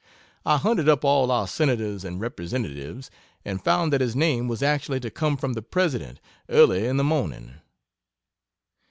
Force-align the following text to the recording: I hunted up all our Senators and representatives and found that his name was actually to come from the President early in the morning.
I 0.47 0.57
hunted 0.57 0.89
up 0.89 1.05
all 1.05 1.29
our 1.29 1.47
Senators 1.47 2.03
and 2.03 2.19
representatives 2.19 3.11
and 3.45 3.63
found 3.63 3.93
that 3.93 4.01
his 4.01 4.15
name 4.15 4.47
was 4.47 4.63
actually 4.63 4.99
to 5.01 5.11
come 5.11 5.37
from 5.37 5.53
the 5.53 5.61
President 5.61 6.19
early 6.49 6.87
in 6.87 6.97
the 6.97 7.03
morning. 7.03 7.51